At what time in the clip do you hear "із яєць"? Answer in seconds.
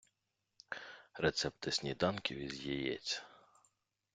2.47-3.23